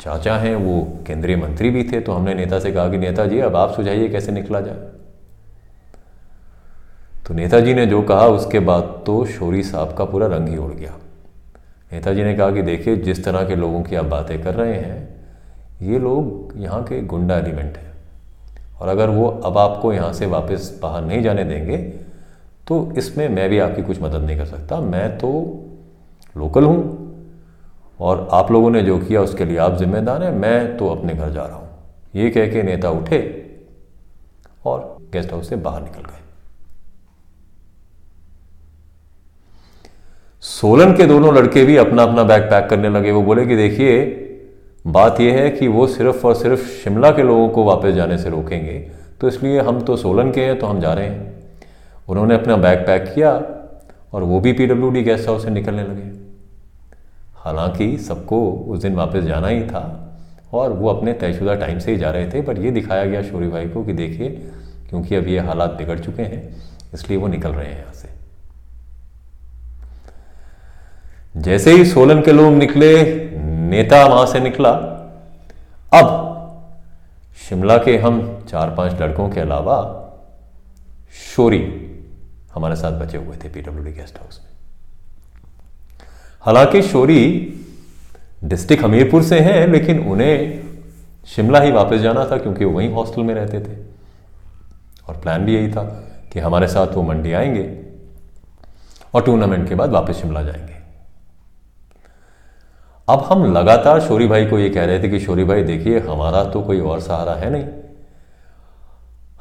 चाचा 0.00 0.36
हैं, 0.36 0.56
वो 0.56 0.98
केंद्रीय 1.06 1.36
मंत्री 1.36 1.70
भी 1.70 1.84
थे 1.84 2.00
तो 2.00 2.12
हमने 2.12 2.34
नेता 2.34 2.58
से 2.58 2.72
कहा 2.72 2.88
कि, 2.88 2.98
नेताजी, 2.98 3.38
अब 3.38 3.56
आप 3.56 3.72
सुझाइए 3.72 4.08
कैसे 4.08 4.32
निकला 4.32 4.60
जाए? 4.60 4.99
तो 7.30 7.34
नेताजी 7.34 7.72
ने 7.74 7.84
जो 7.86 8.00
कहा, 8.02 8.26
उसके 8.26 8.58
बाद 8.60 8.82
तो 9.06 9.24
शोरी 9.24 9.62
साहब 9.62 9.92
का 9.96 10.04
पूरा 10.04 10.26
रंग 10.26 10.48
ही 10.48 10.56
उड़ 10.56 10.72
गया। 10.72 10.92
नेताजी 11.92 12.22
ने 12.24 12.34
कहा 12.34 12.50
कि 12.50 12.62
देखिए, 12.62 12.96
जिस 12.98 13.24
तरह 13.24 13.44
के 13.44 13.56
लोगों 13.56 13.82
की 13.82 13.96
आप 13.96 14.04
बातें 14.04 14.42
कर 14.42 14.54
रहे 14.54 14.74
हैं, 14.74 15.26
ये 15.82 15.98
लोग 15.98 16.52
यहाँ 16.56 16.82
के 16.84 17.00
गुंडा 17.02 17.36
एलिमेंट 17.38 17.76
हैं। 17.76 17.92
और 18.80 18.88
अगर 18.88 19.08
वो 19.08 19.26
अब 19.26 19.58
आपको 19.58 19.92
यहाँ 19.92 20.12
से 20.12 20.26
वापस 20.26 20.78
बाहर 20.82 21.04
नहीं 21.04 21.22
जाने 21.22 21.44
देंगे 21.44 21.76
तो 22.66 22.92
इसमें 22.98 23.28
मैं 23.28 23.48
भी 23.50 23.58
आपकी 23.58 23.82
कुछ 23.82 24.00
मदद 24.02 24.22
नहीं 24.22 24.36
कर 24.38 24.46
सकता। 24.46 24.80
मैं 24.80 25.08
तो 25.18 25.30
लोकल 26.34 26.64
हूँ 26.64 26.78
और 28.00 28.26
आप 28.32 28.50
लोगों 28.52 28.70
ने 28.70 28.82
जो 28.82 28.98
किया, 28.98 29.20
उसके 29.22 29.44
लिए 29.44 29.58
आप 29.58 29.76
जिम्मेदार 29.78 30.22
हैं। 30.22 30.32
मैं 30.32 30.76
तो 30.76 30.88
अपने 30.88 31.14
घर 31.14 31.30
जा 31.30 31.44
रहा 31.44 31.56
हूँ। 31.56 31.68
ये 32.14 32.30
कह 32.30 32.52
के 32.52 32.62
नेता 32.62 32.90
उठे 32.92 33.20
और 34.66 34.96
गेस्ट 35.12 35.32
हाउस 35.32 35.48
से 35.48 35.56
बाहर 35.58 35.82
निकल 35.82 36.00
गए। 36.00 36.18
सोलन 40.42 40.92
के 40.96 41.06
दोनों 41.06 41.34
लड़के 41.34 41.64
भी 41.64 41.76
अपना 41.76 42.02
अपना 42.02 42.22
बैग 42.24 42.42
पैक 42.42 42.68
करने 42.70 42.88
लगे। 42.88 43.10
वो 43.10 43.22
बोले 43.22 43.44
कि 43.46 43.56
देखिए, 43.56 44.04
बात 44.86 45.20
यह 45.20 45.34
है 45.34 45.50
कि 45.50 45.66
वो 45.68 45.86
सिर्फ़ 45.86 46.26
और 46.26 46.34
सिर्फ़ 46.34 46.66
शिमला 46.74 47.10
के 47.10 47.22
लोगों 47.22 47.48
को 47.48 47.64
वापस 47.64 47.90
जाने 47.90 48.18
से 48.18 48.30
रोकेंगे। 48.30 48.78
तो 49.20 49.28
इसलिए 49.28 49.60
हम 49.60 49.80
तो 49.80 49.96
सोलन 49.96 50.30
के 50.32 50.40
हैं 50.40 50.58
तो 50.58 50.66
हम 50.66 50.80
जा 50.80 50.92
रहे 50.94 51.06
हैं। 51.06 51.58
उन्होंने 52.08 52.34
अपना 52.34 52.56
बैग 52.56 52.78
पैक 52.78 53.02
किया 53.14 53.32
और 54.12 54.22
वो 54.22 54.40
भी 54.40 54.52
पीडब्ल्यूडी 54.52 55.02
गेस्ट 55.02 55.28
हाउस 55.28 55.42
से 55.42 55.50
निकलने 55.50 55.82
लगे। 55.82 56.08
हालाँकि 57.36 57.96
सबको 57.98 58.40
उस 58.52 58.78
दिन 58.78 58.94
वापस 58.94 59.24
जाना 59.24 59.48
ही 59.48 59.62
था 59.62 59.82
और 60.52 60.72
वो 60.72 60.88
अपने 60.88 61.12
तयशुदा 61.12 61.54
टाइम 61.54 61.78
से 61.78 61.90
ही 61.92 61.98
जा 61.98 62.10
रहे 62.10 62.30
थे 62.30 62.42
पर 62.42 62.58
ये 62.58 62.70
दिखाया 62.70 63.04
गया 63.04 63.22
शोरी 63.22 63.48
भाई 63.48 63.68
को 63.68 63.84
कि 63.84 63.92
देखिए, 63.92 64.28
क्योंकि 64.90 65.14
अब 65.14 65.28
ये 65.28 65.38
हालात 65.38 65.70
बिगड़ 65.70 65.98
चुके 65.98 66.22
हैं, 66.22 66.42
इसलिए 66.94 67.18
वो 67.18 67.28
निकल 67.28 67.50
रहे 67.50 67.66
हैं 67.66 67.78
यहाँ 67.78 67.92
से। 67.92 68.08
जैसे 71.36 71.72
ही 71.72 71.84
सोलन 71.84 72.20
के 72.22 72.32
लोग 72.32 72.52
निकले, 72.52 73.02
नेता 73.70 74.06
वहाँ 74.06 74.26
से 74.26 74.40
निकला। 74.40 74.70
अब 75.92 76.26
शिमला 77.48 77.76
के 77.78 77.96
हम 77.98 78.44
चार 78.50 78.74
पाँच 78.74 79.00
लड़कों 79.00 79.28
के 79.28 79.40
अलावा 79.40 79.96
शोरी 81.36 81.86
हमारे 82.54 82.76
साथ 82.76 82.92
बचे 82.92 83.18
हुए 83.18 83.36
थे 83.36 83.48
पीडब्ल्यूडी 83.48 83.92
गेस्ट 83.92 84.18
हाउस 84.18 84.40
में। 84.44 84.50
हालाँकि 86.40 86.82
शोरी 86.82 87.22
डिस्ट्रिक्ट 88.44 88.84
हमीरपुर 88.84 89.22
से 89.22 89.40
हैं, 89.40 89.66
लेकिन 89.68 90.00
उन्हें 90.00 90.62
शिमला 91.26 91.60
ही 91.60 91.72
वापस 91.72 91.96
जाना 91.96 92.24
था 92.24 92.36
क्योंकि 92.38 92.64
वो 92.64 92.72
वहीं 92.72 92.92
हॉस्टल 92.92 93.22
में 93.22 93.34
रहते 93.34 93.60
थे। 93.60 93.76
और 95.08 95.16
प्लान 95.16 95.44
भी 95.44 95.54
यही 95.54 95.72
था 95.72 95.82
कि 96.32 96.38
हमारे 96.38 96.66
साथ 96.66 96.86
वो 96.86 97.02
मंडी 97.02 97.32
आएँगे 97.32 97.82
और 99.14 99.22
टूर्नामेंट 99.22 99.68
के 99.68 99.74
बाद 99.74 99.90
वापस 99.90 100.16
शिमला 100.16 100.42
जाएँगे। 100.42 100.69
अब 103.08 103.20
हम 103.20 103.52
लगातार 103.52 104.00
शोरी 104.00 104.26
भाई 104.26 104.46
को 104.46 104.58
ये 104.58 104.70
कह 104.70 104.84
रहे 104.84 105.02
थे 105.02 105.08
कि 105.08 105.20
शोरी 105.20 105.44
भाई, 105.44 105.62
देखिए, 105.62 106.00
हमारा 106.00 106.44
तो 106.44 106.62
कोई 106.62 106.80
और 106.80 107.00
सहारा 107.00 107.34
है 107.34 107.50
नहीं। 107.50 107.64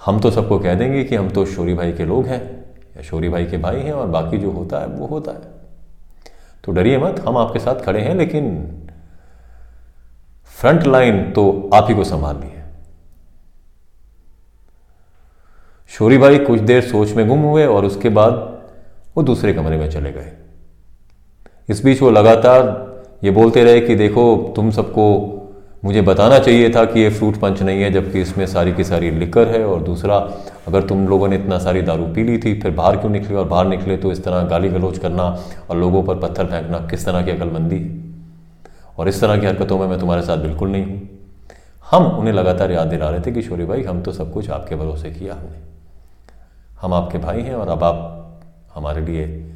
हम 0.05 0.19
तो 0.19 0.31
सबको 0.31 0.59
कह 0.59 0.73
देंगे 0.73 1.03
कि 1.03 1.15
हम 1.15 1.29
तो 1.29 1.45
शोरी 1.45 1.73
भाई 1.73 1.91
के 1.91 2.05
लोग 2.05 2.25
हैं, 2.25 2.65
या 2.97 3.01
शोरी 3.01 3.29
भाई 3.29 3.45
के 3.45 3.57
भाई 3.57 3.79
हैं, 3.79 3.93
और 3.93 4.07
बाकी 4.07 4.37
जो 4.37 4.51
होता 4.51 4.79
है, 4.79 4.87
वो 4.87 5.05
होता 5.05 5.31
है। 5.31 5.41
तो 6.63 6.71
डरिए 6.71 6.97
मत, 6.97 7.19
हम 7.19 7.37
आपके 7.37 7.59
साथ 7.59 7.75
खड़े 7.75 8.01
हैं, 8.01 8.15
लेकिन 8.15 8.75
फ्रंट 10.45 10.83
लाइन 10.83 11.31
तो 11.31 11.69
आप 11.73 11.85
ही 11.89 11.95
को 11.95 12.03
संभालनी 12.03 12.47
है। 12.47 12.65
शोरी 15.87 16.17
भाई 16.17 16.39
कुछ 16.39 16.59
देर 16.59 16.81
सोच 16.81 17.11
में 17.11 17.27
गुम 17.27 17.39
हुए, 17.39 17.65
और 17.65 17.85
उसके 17.85 18.09
बाद 18.09 18.33
वो 19.17 19.23
दूसरे 19.23 19.53
कमरे 19.53 19.77
में 19.77 19.89
चले 19.91 20.11
गए। 20.11 20.31
इस 21.69 21.83
बीच 21.83 22.01
वो 22.01 22.09
लगातार 22.09 22.88
ये 23.23 23.31
बोलते 23.31 23.63
रहे 23.63 23.81
कि 23.81 23.95
देखो, 23.95 24.53
तुम 24.55 24.71
सबको 24.71 25.35
मुझे 25.85 26.01
बताना 26.01 26.39
चाहिए 26.39 26.69
था 26.69 26.85
कि 26.85 26.99
ये 26.99 27.09
फ्रूट 27.09 27.35
पंच 27.35 27.61
नहीं 27.61 27.81
है, 27.81 27.91
जबकि 27.91 28.21
इसमें 28.21 28.45
सारी 28.45 28.73
की 28.73 28.83
सारी 28.83 29.11
लिकर 29.11 29.47
है 29.47 29.65
और 29.65 29.83
दूसरा, 29.83 30.15
अगर 30.67 30.81
तुम 30.81 31.07
लोगों 31.07 31.27
ने 31.27 31.35
इतना 31.35 31.57
सारी 31.57 31.81
दारू 31.81 32.05
पी 32.05 32.23
ली 32.23 32.37
थी, 32.37 32.59
फिर 32.61 32.71
बाहर 32.71 32.97
क्यों 32.97 33.11
निकले? 33.11 33.35
और 33.35 33.47
बाहर 33.47 33.67
निकले 33.67 33.97
तो 33.97 34.11
इस 34.11 34.23
तरह 34.23 34.43
गाली 34.43 34.69
गलोच 34.69 34.97
करना 34.97 35.23
और 35.69 35.77
लोगों 35.77 36.03
पर 36.03 36.15
पत्थर 36.15 36.45
फेंकना 36.45 36.77
किस 36.77 37.05
तरह 37.05 37.21
की 37.21 37.31
अकलमंदी 37.31 37.75
है? 37.75 37.97
और 38.97 39.09
इस 39.09 39.21
तरह 39.21 39.37
की 39.37 39.45
हरकतों 39.45 39.79
में 39.79 39.87
मैं 39.87 39.99
तुम्हारे 39.99 40.21
साथ 40.21 40.37
बिल्कुल 40.37 40.69
नहीं 40.69 40.85
हूँ। 40.85 41.09
हम 41.91 42.05
उन्हें 42.05 42.33
लगातार 42.33 42.71
याद 42.71 42.87
दिला 42.87 43.09
रहे 43.09 43.19
थे 43.19 43.31
कि 43.31 43.41
शोरी 43.41 43.65
भाई, 43.65 43.83
हम 43.83 44.01
तो 44.01 44.11
सब 44.11 44.33
कुछ 44.33 44.49
आपके 44.49 44.75
भरोसे 44.75 45.11
किया 45.11 45.33
हमने। 45.33 45.57
हम 46.81 46.93
आपके 46.93 47.17
भाई 47.17 47.41
हैं 47.41 47.55
और 47.55 47.67
अब 47.67 47.83
आप 47.83 48.39
हमारे 48.75 49.01
लिए 49.01 49.51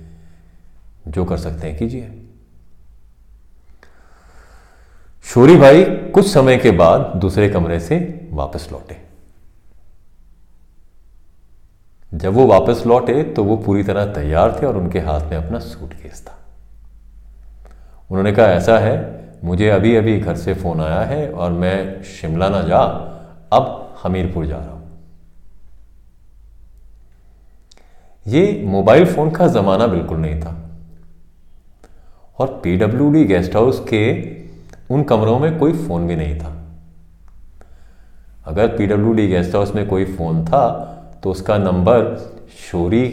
जो 1.08 1.26
कर 1.26 1.38
सकते 1.38 1.68
हैं, 1.68 1.78
कीजिए। 1.78 2.23
शोरी 5.26 5.56
भाई 5.56 5.84
कुछ 6.14 6.28
समय 6.28 6.58
के 6.58 6.72
बाद 6.72 7.02
दूसरे 7.16 7.48
कमरे 7.50 7.80
से 7.80 7.98
वापस 8.32 8.68
लौटे। 8.72 8.98
जब 12.12 12.34
वो 12.34 12.46
वापस 12.48 12.84
लौटे 12.88 13.24
तो 13.24 13.44
वो 13.44 13.56
पूरी 13.58 13.84
तरह 13.84 14.06
तैयार 14.14 14.58
थे 14.62 14.66
और 14.66 14.78
उनके 14.78 15.00
हाथ 15.00 15.22
में 15.22 15.38
अपना 15.38 15.60
सूटकेस 15.60 16.22
था। 16.28 16.38
उन्होंने 18.10 18.32
कहा, 18.32 18.46
ऐसा 18.46 18.78
है, 18.80 18.96
मुझे 19.44 19.70
अभी 19.70 19.96
अभी 19.96 20.20
घर 20.20 20.36
से 20.36 20.54
फ़ोन 20.54 20.82
आया 20.82 21.02
है 21.02 21.32
और 21.32 21.52
मैं 21.52 22.04
शिमला 22.04 22.50
ना 22.50 22.62
जा, 22.62 22.82
अब 23.54 23.96
हमीरपुर 24.04 24.46
जा 24.46 24.58
रहा 24.58 24.72
हूँ। 24.72 24.82
ये 28.26 28.62
मोबाइल 28.66 29.06
फ़ोन 29.06 29.32
का 29.32 29.48
जमाना 29.48 29.88
बिल्कुल 29.88 30.18
नहीं 30.18 30.40
था। 30.42 30.56
और 32.40 32.60
पीडब्ल्यूडी 32.64 33.24
गेस्ट 33.26 33.56
हाउस 33.56 33.80
के 33.90 34.43
उन 34.94 35.04
कमरों 35.04 35.38
में 35.40 35.58
कोई 35.60 35.74
फ़ोन 35.78 36.08
भी 36.08 36.16
नहीं 36.16 36.38
था। 36.40 36.52
अगर 38.46 38.68
पीडब्ल्यूडी 38.68 39.28
गेस्ट 39.28 39.56
हाउस 39.56 39.76
में 39.76 39.88
कोई 39.88 40.06
फ़ोन 40.06 40.44
था 40.46 40.66
तो 41.24 41.32
उसका 41.32 41.58
नंबर 41.58 42.16
शोरी 42.62 43.06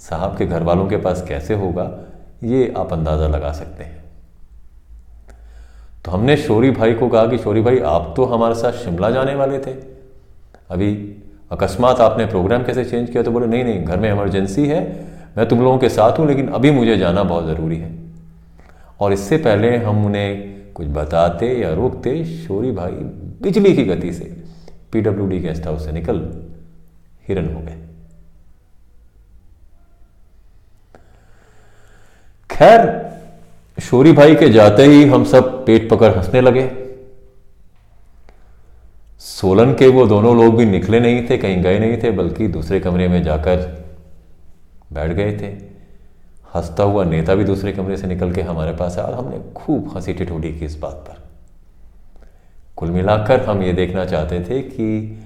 साहब 0.00 0.36
के 0.36 0.46
घर 0.46 0.62
वालों 0.62 0.86
के 0.86 0.96
पास 0.96 1.24
कैसे 1.28 1.54
होगा, 1.54 1.90
ये 2.44 2.72
आप 2.76 2.92
अंदाज़ा 2.92 3.26
लगा 3.28 3.52
सकते 3.52 3.84
हैं। 3.84 3.98
तो 6.04 6.10
हमने 6.10 6.36
शोरी 6.36 6.70
भाई 6.70 6.94
को 6.94 7.08
कहा 7.08 7.26
कि, 7.26 7.38
शोरी 7.38 7.60
भाई, 7.60 7.78
आप 7.78 8.12
तो 8.16 8.24
हमारे 8.24 8.54
साथ 8.54 8.72
शिमला 8.74 9.10
जाने 9.10 9.34
वाले 9.34 9.58
थे। 9.58 9.72
अभी 10.70 10.92
अकस्मात 11.52 12.00
आपने 12.00 12.26
प्रोग्राम 12.26 12.64
कैसे 12.64 12.84
चेंज 12.84 13.10
किया? 13.10 13.22
तो 13.22 13.30
बोले, 13.30 13.46
नहीं 13.46 13.64
नहीं, 13.64 13.84
घर 13.84 14.00
में 14.00 14.10
इमरजेंसी 14.12 14.66
है, 14.66 14.80
मैं 15.36 15.48
तुम 15.48 15.60
लोगों 15.60 15.78
के 15.78 15.88
साथ 15.88 16.18
हूँ, 16.18 16.26
लेकिन 16.26 16.48
अभी 16.48 16.70
मुझे 16.70 16.96
जाना 16.96 17.22
बहुत 17.22 17.46
ज़रूरी 17.46 17.76
है। 17.76 17.90
और 19.00 19.12
इससे 19.12 19.36
पहले 19.36 19.76
हम 19.76 20.04
उन्हें 20.06 20.59
कुछ 20.74 20.86
बताते 20.86 21.46
या 21.58 21.72
रोकते 21.74 22.24
शोरी 22.24 22.70
भाई 22.70 22.92
बिजली 23.42 23.74
की 23.74 23.84
गति 23.84 24.12
से 24.12 24.24
पीडब्ल्यूडी 24.92 25.38
गेस्ट 25.38 25.66
हाउस 25.66 25.84
से 25.84 25.92
निकल 25.92 26.18
हिरन 27.28 27.52
हो 27.54 27.60
गए। 27.60 27.76
खैर, 32.50 32.88
शोरी 33.78 34.12
भाई 34.12 34.34
के 34.34 34.48
जाते 34.50 34.84
ही 34.84 35.04
हम 35.04 35.24
सब 35.24 35.64
पेट 35.66 35.88
पकड़ 35.90 36.12
हंसने 36.14 36.40
लगे। 36.40 36.70
सोलन 39.20 39.72
के 39.74 39.88
वो 39.88 40.06
दोनों 40.06 40.36
लोग 40.36 40.56
भी 40.56 40.64
निकले 40.64 41.00
नहीं 41.00 41.28
थे, 41.30 41.38
कहीं 41.38 41.62
गए 41.62 41.78
नहीं 41.78 41.96
थे, 42.02 42.10
बल्कि 42.10 42.48
दूसरे 42.48 42.80
कमरे 42.80 43.08
में 43.08 43.22
जाकर 43.22 43.56
बैठ 44.92 45.12
गए 45.12 45.32
थे। 45.38 45.52
हंसता 46.54 46.82
हुआ 46.82 47.04
नेता 47.04 47.34
भी 47.34 47.44
दूसरे 47.44 47.72
कमरे 47.72 47.96
से 47.96 48.06
निकल 48.06 48.32
के 48.32 48.42
हमारे 48.42 48.72
पास 48.76 48.98
आया 48.98 49.06
और 49.06 49.14
हमने 49.14 49.40
खूब 49.56 49.92
हँसी 49.96 50.12
ठिठोड़ी 50.12 50.52
की 50.58 50.64
इस 50.64 50.78
बात 50.78 51.04
पर। 51.08 51.18
कुल 52.76 52.90
मिलाकर 52.90 53.44
हम 53.44 53.62
ये 53.62 53.72
देखना 53.72 54.04
चाहते 54.04 54.40
थे 54.40 54.60
कि 54.62 55.18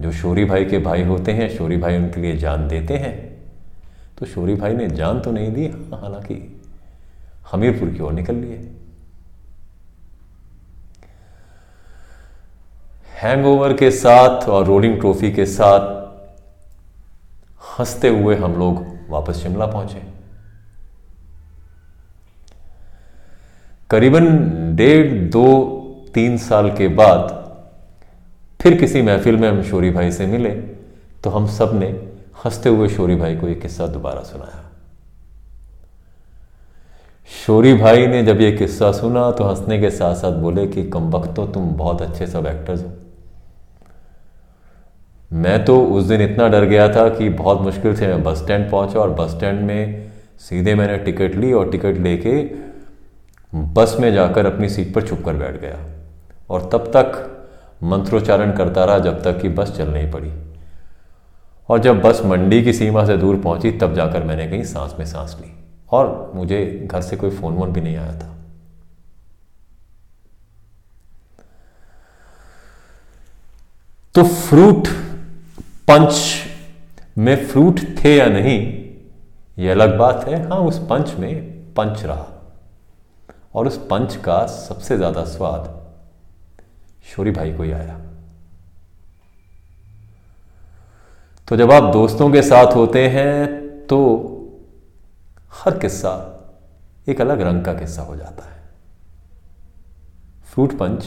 जो 0.00 0.12
शोरी 0.12 0.44
भाई 0.44 0.64
के 0.64 0.78
भाई 0.78 1.02
होते 1.02 1.32
हैं, 1.32 1.48
शोरी 1.48 1.76
भाई 1.76 1.96
उनके 1.96 2.20
लिए 2.20 2.36
जान 2.36 2.68
देते 2.68 2.96
हैं 2.96 3.14
तो 4.18 4.26
शोरी 4.26 4.54
भाई 4.54 4.74
ने 4.74 4.88
जान 4.88 5.20
तो 5.20 5.30
नहीं 5.30 5.52
दी 5.52 5.66
हालाँकि 5.94 6.62
हमीरपुर 7.52 7.88
की 7.88 8.00
ओर 8.00 8.12
निकल 8.12 8.34
लिए। 8.34 8.56
हैंगओवर 13.12 13.72
के 13.72 13.90
साथ 13.90 14.48
और 14.48 14.64
रोलिंग 14.66 14.98
ट्रॉफी 15.00 15.32
के 15.32 15.46
साथ 15.46 15.94
हँसते 17.78 18.08
हुए 18.08 18.36
हम 18.36 18.58
लोग 18.58 18.84
वापस 19.10 19.42
शिमला 19.42 19.66
पहुँचे। 19.66 20.02
करीबन 23.90 24.26
डेढ़, 24.76 25.30
दो, 25.30 25.72
तीन 26.14 26.36
साल 26.38 26.70
के 26.70 26.88
बाद 26.88 27.34
फिर 28.60 28.76
किसी 28.76 29.02
महफिल 29.02 29.36
में 29.36 29.48
हम 29.48 29.62
शोरी 29.62 29.90
भाई 29.90 30.12
से 30.12 30.26
मिले 30.26 30.50
तो 31.24 31.30
हम 31.30 31.46
सबने 31.46 31.86
हँसते 32.44 32.68
हुए 32.68 32.88
शोरी 32.88 33.16
भाई 33.16 33.36
को 33.36 33.48
यह 33.48 33.54
किस्सा 33.54 33.86
दोबारा 33.86 34.20
सुनाया। 34.20 34.62
शोरी 37.46 37.74
भाई 37.74 38.06
ने 38.06 38.22
जब 38.22 38.40
यह 38.40 38.56
किस्सा 38.56 38.92
सुना 38.92 39.30
तो 39.30 39.44
हंसने 39.44 39.80
के 39.80 39.90
साथ 39.90 40.14
साथ 40.14 40.32
बोले 40.32 40.66
कि, 40.66 40.84
कम 40.84 41.10
वक्त 41.10 41.34
तो 41.36 41.46
तुम 41.46 41.70
बहुत 41.70 42.02
अच्छे 42.02 42.26
सब 42.26 42.46
एक्टर्स 42.46 42.82
हो। 42.82 42.92
मैं 45.32 45.64
तो 45.64 45.80
उस 45.86 46.04
दिन 46.04 46.22
इतना 46.22 46.48
डर 46.48 46.64
गया 46.64 46.88
था 46.88 47.08
कि 47.08 47.28
बहुत 47.28 47.60
मुश्किल 47.60 47.96
से 47.96 48.06
मैं 48.06 48.22
बस 48.22 48.38
स्टैंड 48.38 48.70
पहुँचा 48.70 49.00
और 49.00 49.10
बस 49.10 49.30
स्टैंड 49.30 49.60
में 49.60 50.10
सीधे 50.38 50.74
मैंने 50.74 50.98
टिकट 50.98 51.34
ली 51.34 51.52
और 51.52 51.70
टिकट 51.70 51.96
लेके 51.96 52.66
बस 53.54 53.96
में 54.00 54.12
जाकर 54.12 54.46
अपनी 54.46 54.68
सीट 54.68 54.94
पर 54.94 55.06
छुप 55.08 55.22
कर 55.24 55.34
बैठ 55.34 55.60
गया 55.60 55.78
और 56.50 56.68
तब 56.72 56.90
तक 56.96 57.32
मंत्रोच्चारण 57.82 58.52
करता 58.52 58.84
रहा 58.84 58.98
जब 58.98 59.22
तक 59.22 59.40
कि 59.40 59.48
बस 59.48 59.76
चल 59.76 59.88
नहीं 59.88 60.10
पड़ी। 60.12 60.32
और 61.68 61.78
जब 61.78 62.00
बस 62.00 62.22
मंडी 62.24 62.62
की 62.62 62.72
सीमा 62.72 63.04
से 63.06 63.16
दूर 63.16 63.36
पहुँची, 63.36 63.70
तब 63.72 63.94
जाकर 63.94 64.24
मैंने 64.24 64.46
कहीं 64.48 64.64
सांस 64.64 64.94
में 64.98 65.06
सांस 65.06 65.36
ली 65.40 65.52
और 65.90 66.32
मुझे 66.34 66.88
घर 66.90 67.00
से 67.00 67.16
कोई 67.16 67.30
फ़ोन 67.30 67.54
वोन 67.54 67.72
भी 67.72 67.80
नहीं 67.80 67.96
आया 67.96 68.14
था। 68.14 68.34
तो 74.14 74.24
फ्रूट 74.24 74.88
पंच 75.88 76.42
में 77.18 77.46
फ्रूट 77.46 77.80
थे 78.04 78.16
या 78.16 78.26
नहीं 78.26 78.58
यह 79.58 79.72
अलग 79.72 79.98
बात 79.98 80.24
है। 80.28 80.48
हाँ 80.48 80.58
उस 80.58 80.78
पंच 80.78 81.14
में 81.14 81.34
पंच 81.74 82.02
रहा। 82.04 82.35
और 83.56 83.66
उस 83.66 83.76
पंच 83.90 84.16
का 84.16 84.44
सबसे 84.46 84.96
ज़्यादा 84.96 85.24
स्वाद 85.24 85.74
शोरी 87.06 87.30
भाई 87.30 87.52
को 87.52 87.62
ही 87.62 87.70
आया। 87.72 88.00
तो 91.48 91.56
जब 91.56 91.72
आप 91.72 91.92
दोस्तों 91.92 92.30
के 92.32 92.42
साथ 92.42 92.74
होते 92.76 93.06
हैं 93.08 93.86
तो 93.86 93.98
हर 95.54 95.78
किस्सा 95.78 96.12
एक 97.08 97.20
अलग 97.20 97.40
रंग 97.40 97.64
का 97.64 97.74
किस्सा 97.74 98.02
हो 98.02 98.16
जाता 98.16 98.44
है। 98.44 98.54
फ्रूट 100.46 100.78
पंच 100.78 101.06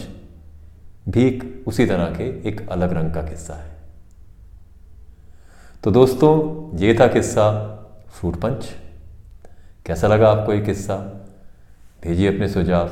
भी 1.10 1.27
एक 1.27 1.63
उसी 1.68 1.86
तरह 1.86 2.15
के 2.18 2.24
एक 2.50 2.68
अलग 2.70 2.94
रंग 2.94 3.13
का 3.13 3.22
किस्सा 3.22 3.53
है। 3.53 3.77
तो 5.84 5.91
दोस्तों, 5.91 6.77
ये 6.77 6.94
था 7.00 7.08
किस्सा 7.08 7.51
फ्रूट 8.10 8.36
पंच। 8.41 8.65
कैसा 9.86 10.08
लगा 10.08 10.29
आपको 10.32 10.53
ये 10.53 10.62
किस्सा? 10.62 10.96
भेजिए 12.03 12.34
अपने 12.34 12.50
सुझाव। 12.50 12.88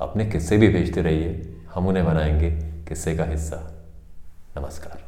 अपने 0.00 0.26
किस्से 0.26 0.56
भी 0.56 0.68
भेजते 0.68 1.02
रहिए। 1.02 1.56
हम 1.74 1.86
उन्हें 1.86 2.06
बनाएँगे 2.06 2.50
किस्से 2.88 3.16
का 3.16 3.24
हिस्सा। 3.24 3.84
नमस्कार। 4.58 5.03